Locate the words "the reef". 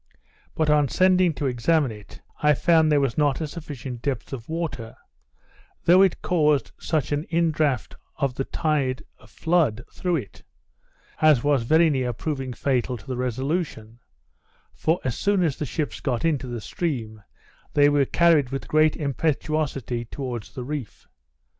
20.55-21.05